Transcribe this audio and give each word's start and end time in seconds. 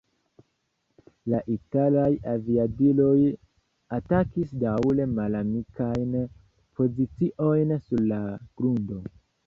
La 1.33 1.41
italaj 1.55 2.05
aviadiloj 2.31 3.13
atakis 3.99 4.57
daŭre 4.67 5.09
malamikajn 5.21 6.19
poziciojn 6.81 7.81
sur 7.89 8.07
la 8.15 8.25
grundo. 8.43 9.03